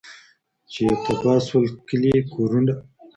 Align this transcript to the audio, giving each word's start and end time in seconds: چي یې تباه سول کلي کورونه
چي 0.71 0.81
یې 0.87 0.95
تباه 1.03 1.39
سول 1.47 1.65
کلي 1.87 2.13
کورونه 2.33 2.73